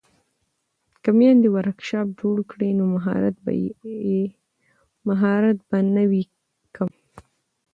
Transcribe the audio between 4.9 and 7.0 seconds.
مهارت به نه وي کم.